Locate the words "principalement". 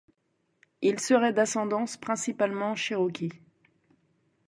1.95-2.73